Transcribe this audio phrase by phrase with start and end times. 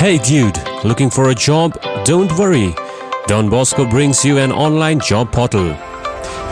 [0.00, 1.78] Hey dude, looking for a job?
[2.06, 2.74] Don't worry.
[3.26, 5.76] Don Bosco brings you an online job portal.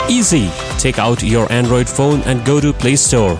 [0.07, 0.51] Easy.
[0.77, 3.37] Take out your Android phone and go to Play Store.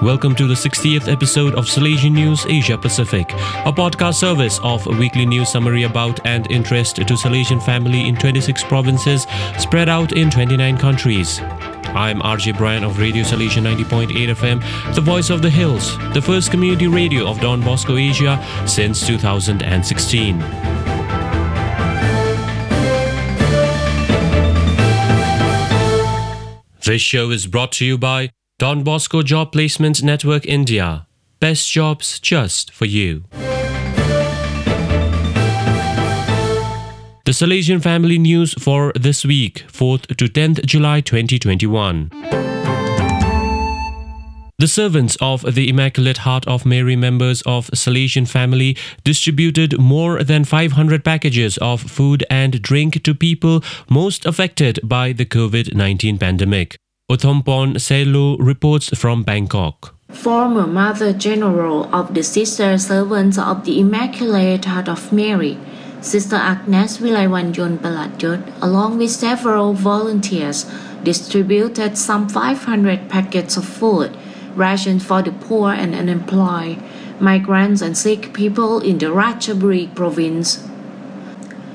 [0.00, 3.30] Welcome to the 60th episode of Salesian News Asia Pacific,
[3.66, 8.16] a podcast service of a weekly news summary about and interest to Salesian family in
[8.16, 9.26] 26 provinces
[9.58, 11.38] spread out in 29 countries.
[11.92, 16.50] I'm RJ Bryan of Radio Salesian 90.8 FM, the voice of the hills, the first
[16.50, 20.69] community radio of Don Bosco Asia since 2016.
[26.90, 31.06] This show is brought to you by Don Bosco Job Placement Network India.
[31.38, 33.22] Best jobs just for you.
[37.26, 42.10] The Salesian Family News for this week, 4th to 10th July 2021.
[44.60, 50.44] The servants of the Immaculate Heart of Mary members of Salesian family distributed more than
[50.44, 56.76] 500 packages of food and drink to people most affected by the COVID 19 pandemic.
[57.10, 59.94] Uthompon Selu reports from Bangkok.
[60.10, 65.56] Former Mother General of the Sister Servants of the Immaculate Heart of Mary,
[66.02, 70.70] Sister Agnes Vilaiwanyon Paladjot, along with several volunteers,
[71.02, 74.14] distributed some 500 packets of food
[74.56, 76.78] rations for the poor and unemployed,
[77.20, 80.66] migrants and sick people in the Ratchaburi province.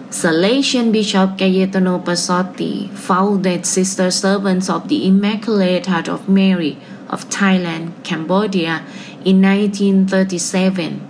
[0.10, 6.78] Salesian Bishop Gaetano Pasotti founded Sister Servants of the Immaculate Heart of Mary
[7.10, 8.86] of Thailand, Cambodia
[9.26, 11.06] in 1937.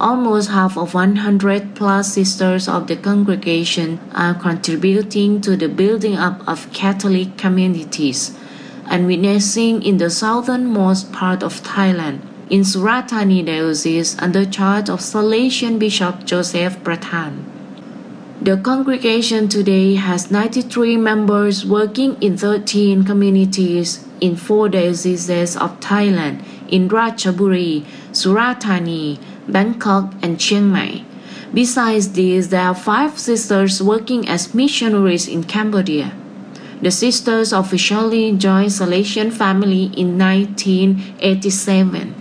[0.00, 6.42] Almost half of 100 plus sisters of the congregation are contributing to the building up
[6.48, 8.36] of Catholic communities
[8.92, 12.20] and witnessing in the southernmost part of Thailand,
[12.50, 17.44] in Surathani Diocese under charge of Salesian Bishop Joseph Prathan.
[18.42, 26.44] The congregation today has 93 members working in 13 communities in four dioceses of Thailand
[26.68, 31.04] in Ratchaburi, Surathani, Bangkok, and Chiang Mai.
[31.54, 36.12] Besides this, there are five sisters working as missionaries in Cambodia.
[36.82, 42.12] The sisters officially joined Salesian family in 1987.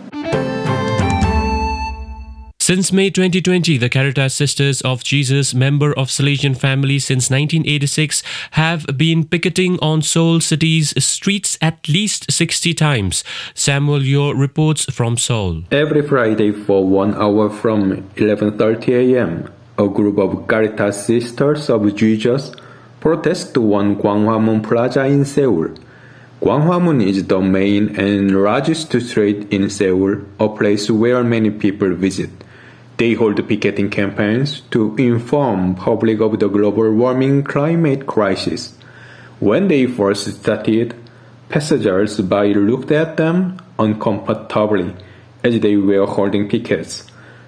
[2.59, 8.85] Since May 2020, the Caritas Sisters of Jesus, member of Salesian family since 1986, have
[8.95, 13.23] been picketing on Seoul City's streets at least 60 times.
[13.55, 15.63] Samuel Yo reports from Seoul.
[15.71, 22.51] Every Friday for one hour from 11.30 a.m., a group of Caritas Sisters of Jesus
[23.01, 25.69] protest to one Gwanghwamun Plaza in Seoul.
[26.39, 32.29] Gwanghwamun is the main and largest street in Seoul, a place where many people visit.
[32.97, 38.77] They hold picketing campaigns to inform public of the global warming climate crisis.
[39.39, 40.93] When they first started,
[41.49, 44.93] passengers by looked at them uncomfortably
[45.43, 47.07] as they were holding pickets.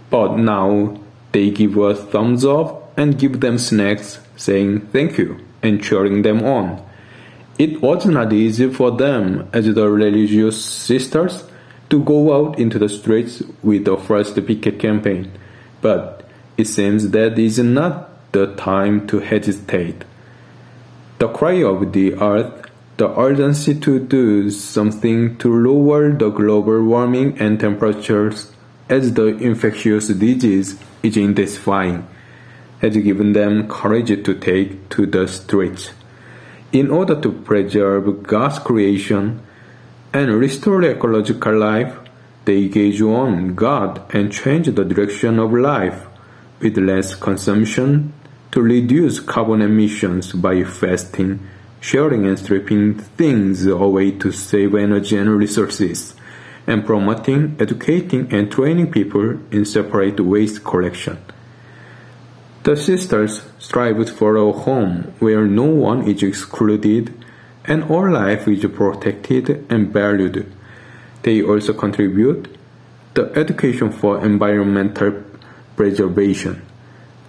[0.09, 0.99] But now
[1.31, 6.43] they give a thumbs up and give them snacks, saying thank you and cheering them
[6.43, 6.83] on.
[7.57, 11.43] It was not easy for them as the religious sisters
[11.89, 15.31] to go out into the streets with the first picket campaign
[15.83, 16.23] but
[16.57, 20.05] it seems that is not the time to hesitate.
[21.19, 27.37] The cry of the earth, the urgency to do something to lower the global warming
[27.39, 28.51] and temperatures
[28.89, 32.07] as the infectious disease is intensifying,
[32.83, 35.91] has given them courage to take to the streets.
[36.73, 39.41] In order to preserve God's creation
[40.11, 41.95] and restore ecological life,
[42.43, 46.05] they gauge on God and change the direction of life
[46.59, 48.11] with less consumption
[48.51, 51.39] to reduce carbon emissions by fasting,
[51.79, 56.15] sharing and stripping things away to save energy and resources,
[56.67, 61.17] and promoting, educating, and training people in separate waste collection.
[62.63, 67.13] The sisters strive for a home where no one is excluded
[67.65, 70.51] and all life is protected and valued
[71.23, 72.55] they also contribute
[73.15, 75.23] the education for environmental
[75.75, 76.61] preservation.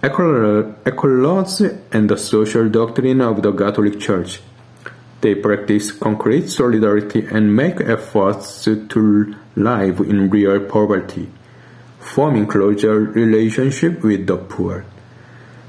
[0.03, 4.41] ecology and the social doctrine of the Catholic Church.
[5.21, 11.31] They practice concrete solidarity and make efforts to live in real poverty,
[11.99, 14.85] forming closer relationship with the poor.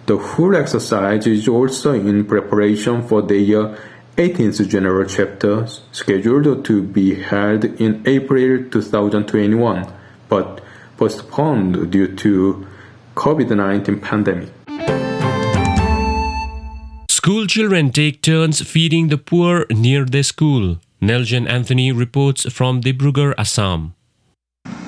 [0.06, 3.76] The whole exercise is also in preparation for their
[4.16, 9.92] 18th General Chapter, scheduled to be held in April 2021,
[10.28, 10.60] but
[10.96, 12.64] postponed due to
[13.16, 14.50] COVID-19 pandemic.
[17.10, 20.76] School children take turns feeding the poor near their school.
[21.02, 23.94] Neljan Anthony reports from Dibrugarh, Assam.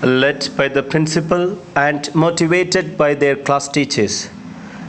[0.05, 4.31] Led by the principal and motivated by their class teachers,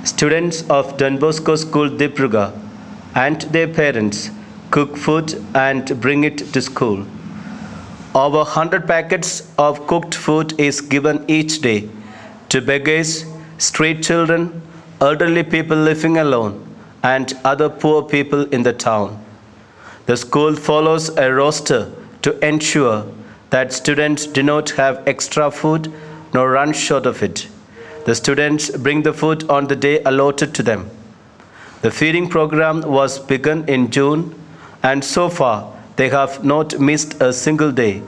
[0.04, 2.54] students of Don Bosco School Dibrugarh
[3.16, 4.30] and their parents
[4.72, 7.06] cook food and bring it to school.
[8.16, 11.90] Over 100 packets of cooked food is given each day
[12.50, 13.26] to beggars,
[13.58, 14.62] street children,
[15.02, 16.66] elderly people living alone,
[17.04, 19.24] and other poor people in the town.
[20.06, 21.92] The school follows a roster
[22.24, 23.06] to ensure
[23.52, 25.92] that students do not have extra food
[26.34, 27.48] nor run short of it.
[28.06, 30.90] The students bring the food on the day allotted to them.
[31.82, 34.36] The feeding program was begun in June,
[34.84, 38.02] and so far they have not missed a single day.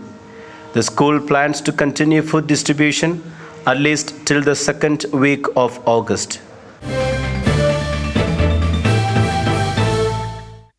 [0.73, 3.21] The school plans to continue food distribution
[3.67, 6.41] at least till the second week of August.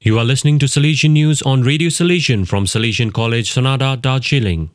[0.00, 4.70] You are listening to Salesian News on Radio Salesian from Salesian College, Sonada, Darjeeling.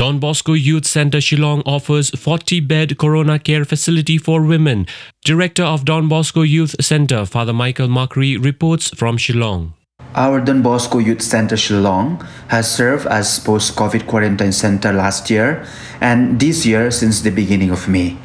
[0.00, 4.86] Don Bosco Youth Center Shillong offers 40 bed corona care facility for women.
[5.26, 9.74] Director of Don Bosco Youth Center, Father Michael Makri, reports from Shillong.
[10.14, 15.66] Our Don Bosco Youth Center Shillong has served as post COVID quarantine center last year
[16.00, 18.16] and this year since the beginning of May.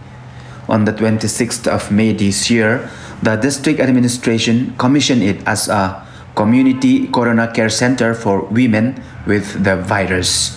[0.69, 2.89] On the 26th of May this year,
[3.21, 9.75] the district administration commissioned it as a community corona care center for women with the
[9.75, 10.55] virus.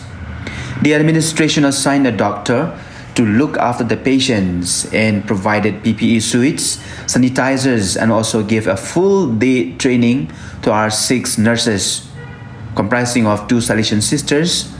[0.82, 2.78] The administration assigned a doctor
[3.16, 6.76] to look after the patients and provided PPE suits,
[7.10, 10.30] sanitizers, and also gave a full day training
[10.62, 12.06] to our six nurses,
[12.76, 14.70] comprising of two Salesian sisters,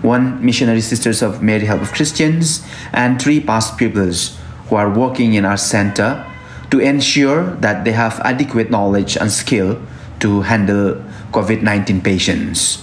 [0.00, 2.64] one missionary sisters of Mary Help of Christians,
[2.94, 4.38] and three past pupils
[4.68, 6.24] who are working in our center
[6.70, 9.76] to ensure that they have adequate knowledge and skill
[10.20, 10.96] to handle
[11.30, 12.80] COVID 19 patients.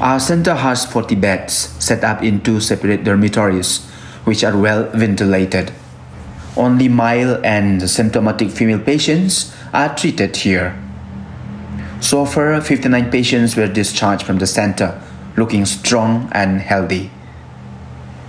[0.00, 3.84] Our center has 40 beds set up in two separate dormitories,
[4.24, 5.72] which are well ventilated.
[6.56, 10.72] Only mild and symptomatic female patients are treated here.
[12.00, 14.98] So far, 59 patients were discharged from the center,
[15.36, 17.10] looking strong and healthy.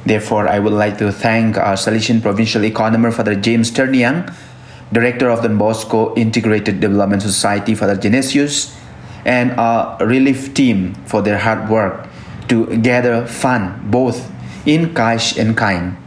[0.05, 4.27] Therefore, I would like to thank our Salesian Provincial Economist, Father James Terniang,
[4.91, 8.75] Director of the Bosco Integrated Development Society, Father Genesius,
[9.25, 12.07] and our relief team for their hard work
[12.47, 14.31] to gather fund both
[14.65, 15.97] in cash and kind.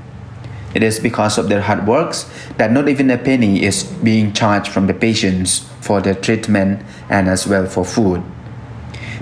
[0.75, 2.29] It is because of their hard works
[2.59, 7.29] that not even a penny is being charged from the patients for their treatment and
[7.29, 8.23] as well for food.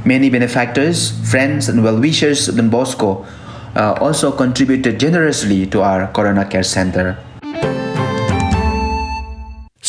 [0.04, 3.26] Many benefactors, friends, and well wishers of Don Bosco
[3.76, 7.18] uh, also contributed generously to our Corona Care Center.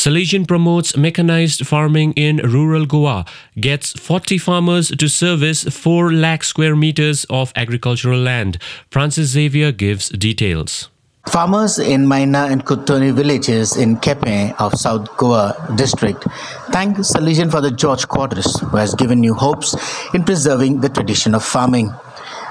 [0.04, 3.24] Salesian promotes mechanized farming in rural Goa,
[3.58, 8.58] gets 40 farmers to service 4 lakh square meters of agricultural land.
[8.90, 10.90] Francis Xavier gives details.
[11.28, 16.24] Farmers in Maina and Kutoni villages in Quepem of South Goa district
[16.70, 19.74] thank Salesian Father George Quadras, who has given new hopes
[20.12, 21.90] in preserving the tradition of farming.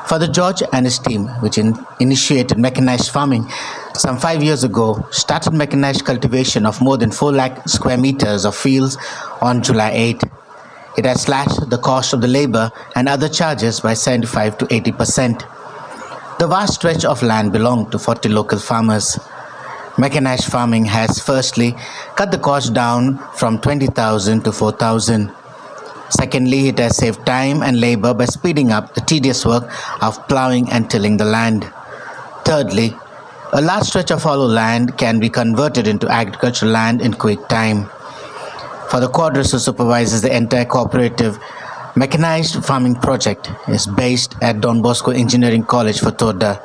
[0.05, 3.50] Father George and his team, which in, initiated mechanized farming
[3.95, 8.55] some five years ago, started mechanized cultivation of more than 4 lakh square meters of
[8.55, 8.98] fields
[9.41, 10.24] on July 8.
[10.98, 14.91] It has slashed the cost of the labor and other charges by 75 to 80
[14.91, 15.45] percent.
[16.39, 19.17] The vast stretch of land belonged to 40 local farmers.
[19.98, 21.75] Mechanized farming has firstly
[22.15, 25.31] cut the cost down from 20,000 to 4,000.
[26.13, 29.65] Secondly, it has saved time and labor by speeding up the tedious work
[30.01, 31.65] of plowing and tilling the land.
[32.46, 32.93] Thirdly,
[33.51, 37.86] a large stretch of hollow land can be converted into agricultural land in quick time.
[38.89, 41.39] For the Quadras who supervises the entire cooperative,
[41.96, 46.62] mechanized farming project is based at Don Bosco Engineering College Fatorda.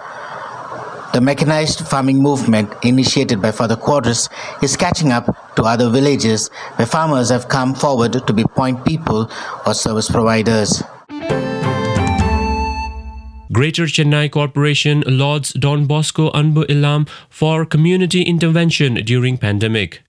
[1.15, 4.29] The mechanized farming movement initiated by Father Quadras
[4.63, 9.31] is catching up to other villages where farmers have come forward to be point people
[9.67, 10.83] or service providers.
[13.51, 20.03] Greater Chennai Corporation lauds Don Bosco Anbu Illam for community intervention during pandemic.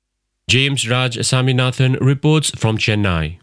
[0.48, 3.40] James Raj Saminathan reports from Chennai.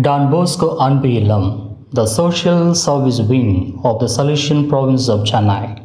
[0.00, 5.82] Don Bosco Anbu Illam, the social service wing of the Salesian province of Chennai,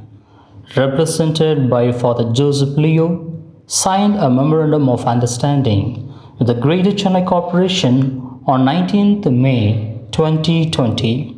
[0.76, 3.31] represented by Father Joseph Leo,
[3.72, 5.82] signed a memorandum of understanding
[6.38, 7.96] with the Greater Chennai Corporation
[8.46, 11.38] on 19th May 2020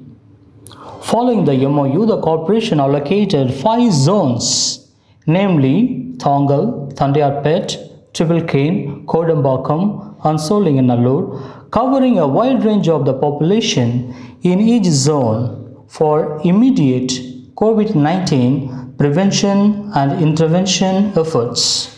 [1.03, 4.89] Following the MOU, the corporation allocated five zones,
[5.27, 14.15] namely Thongal, Thandiyarpet, Triple Cane, Kodambakkam, and Sholinganallur, covering a wide range of the population
[14.41, 17.11] in each zone for immediate
[17.53, 21.92] COVID 19 prevention and intervention efforts.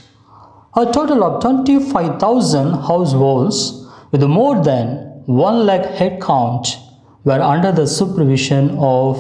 [0.77, 4.88] A total of 25,000 households with more than
[5.25, 6.77] 1 lakh head count
[7.24, 9.15] were under the supervision of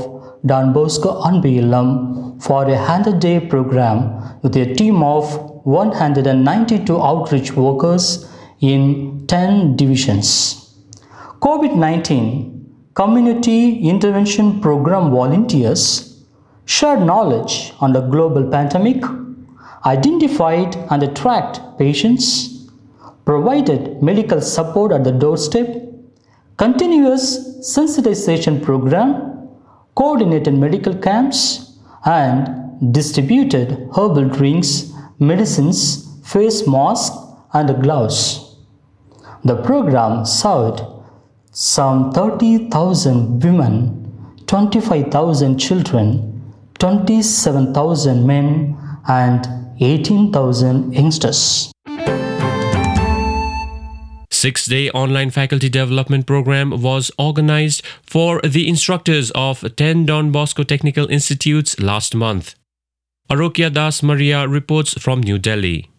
[0.45, 4.01] Don Bosco Anbu Illam for a 100 day program
[4.43, 5.33] with a team of
[5.65, 10.75] 192 outreach workers in 10 divisions.
[11.39, 16.21] COVID 19 Community Intervention Program volunteers
[16.65, 19.01] shared knowledge on the global pandemic,
[19.85, 22.69] identified and tracked patients,
[23.23, 25.67] provided medical support at the doorstep,
[26.57, 29.49] continuous sensitization program,
[29.95, 37.15] coordinated medical camps, and distributed herbal drinks, medicines, face masks,
[37.53, 38.57] and gloves.
[39.43, 40.81] The program served
[41.51, 44.11] some 30,000 women,
[44.47, 46.41] 25,000 children,
[46.79, 48.77] 27,000 men,
[49.07, 51.71] and 18,000 youngsters.
[54.31, 60.63] Six day online faculty development program was organized for the instructors of 10 Don Bosco
[60.63, 62.55] Technical Institutes last month.
[63.29, 65.89] Arokya Das Maria reports from New Delhi.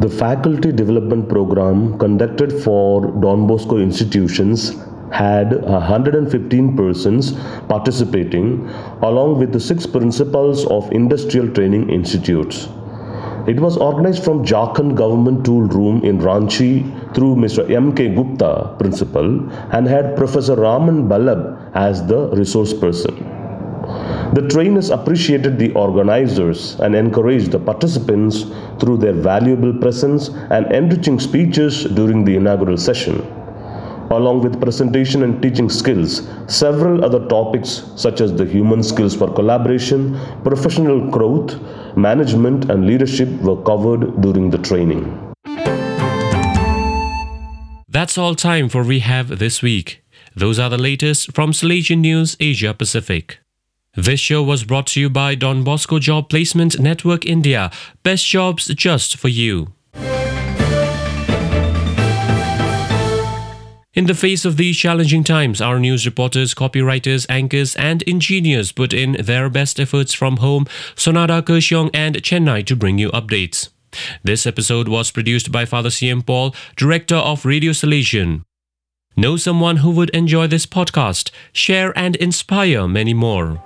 [0.00, 4.76] The faculty development program conducted for Don Bosco institutions
[5.12, 7.32] had 115 persons
[7.68, 8.68] participating
[9.02, 12.68] along with the six principals of industrial training institutes.
[13.46, 17.70] It was organized from Jharkhand Government Tool Room in Ranchi through Mr.
[17.70, 18.14] M.K.
[18.14, 23.14] Gupta, principal, and had Professor Raman Balab as the resource person.
[24.32, 28.46] The trainers appreciated the organizers and encouraged the participants
[28.80, 33.20] through their valuable presence and enriching speeches during the inaugural session.
[34.10, 39.30] Along with presentation and teaching skills, several other topics such as the human skills for
[39.32, 41.58] collaboration, professional growth,
[41.96, 45.04] management, and leadership were covered during the training.
[47.88, 50.02] That's all time for we have this week.
[50.34, 53.38] Those are the latest from Salesian News Asia Pacific.
[53.96, 57.70] This show was brought to you by Don Bosco Job Placement Network India.
[58.02, 59.72] Best jobs just for you.
[63.94, 68.92] In the face of these challenging times, our news reporters, copywriters, anchors, and engineers put
[68.92, 70.64] in their best efforts from home,
[70.96, 73.68] Sonada Kershaw and Chennai to bring you updates.
[74.24, 78.42] This episode was produced by Father CM Paul, Director of Radio Salesian.
[79.16, 81.30] Know someone who would enjoy this podcast?
[81.52, 83.62] Share and inspire many more.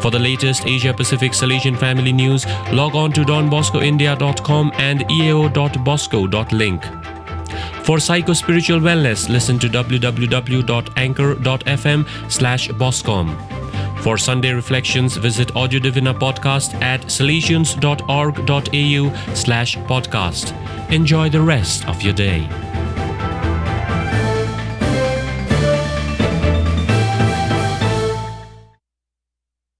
[0.00, 6.82] For the latest Asia Pacific Salesian family news, log on to donboscoindia.com and eo.bosco.link.
[7.84, 13.36] For psycho-spiritual wellness, listen to www.anchor.fm slash boscom.
[14.02, 20.54] For Sunday reflections, visit Audio Divina podcast at salesians.org.au slash podcast.
[20.90, 22.48] Enjoy the rest of your day.